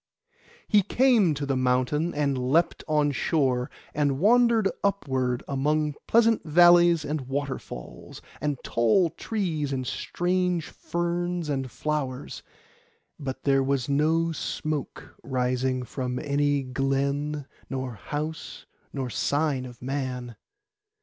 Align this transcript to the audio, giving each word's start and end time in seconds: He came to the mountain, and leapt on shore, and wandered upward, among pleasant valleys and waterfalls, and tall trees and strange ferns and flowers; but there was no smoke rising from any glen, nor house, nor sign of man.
He 0.67 0.81
came 0.81 1.35
to 1.35 1.45
the 1.45 1.55
mountain, 1.55 2.11
and 2.15 2.35
leapt 2.35 2.83
on 2.87 3.11
shore, 3.11 3.69
and 3.93 4.17
wandered 4.17 4.67
upward, 4.83 5.43
among 5.47 5.93
pleasant 6.07 6.43
valleys 6.43 7.05
and 7.05 7.21
waterfalls, 7.27 8.19
and 8.41 8.57
tall 8.63 9.11
trees 9.11 9.71
and 9.71 9.85
strange 9.85 10.65
ferns 10.69 11.49
and 11.49 11.69
flowers; 11.69 12.41
but 13.19 13.43
there 13.43 13.61
was 13.61 13.87
no 13.89 14.31
smoke 14.31 15.13
rising 15.21 15.83
from 15.83 16.17
any 16.17 16.63
glen, 16.63 17.45
nor 17.69 17.93
house, 17.93 18.65
nor 18.91 19.11
sign 19.11 19.65
of 19.67 19.83
man. 19.83 20.35